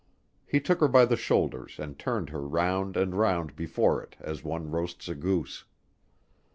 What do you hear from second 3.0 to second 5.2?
round before it as one roasts a